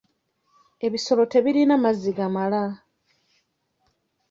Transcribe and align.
Ebisolo 0.85 1.23
tebirina 1.33 1.75
mazzi 1.83 2.11
gamala. 2.17 2.63